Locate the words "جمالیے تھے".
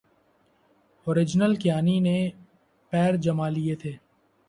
3.17-3.93